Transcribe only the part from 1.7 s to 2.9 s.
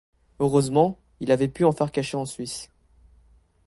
faire cacher en Suisse.